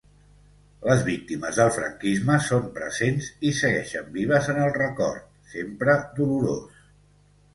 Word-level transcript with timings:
Les 0.85 1.01
víctimes 1.07 1.57
del 1.59 1.67
franquisme 1.75 2.37
son 2.45 2.63
presents 2.77 3.29
i 3.49 3.53
segueixen 3.59 4.09
vives 4.15 4.49
en 4.55 4.61
el 4.63 4.73
record, 4.77 5.27
sempre 5.53 5.99
dolorós. 6.21 6.83